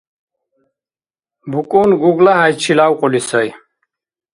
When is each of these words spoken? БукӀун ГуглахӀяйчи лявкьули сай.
БукӀун 1.51 1.89
ГуглахӀяйчи 2.01 2.71
лявкьули 2.77 3.21
сай. 3.29 3.49